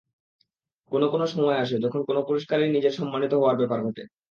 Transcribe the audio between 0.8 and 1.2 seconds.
কোনো